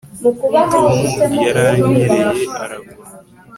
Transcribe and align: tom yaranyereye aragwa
tom 0.71 0.91
yaranyereye 1.45 2.23
aragwa 2.63 2.93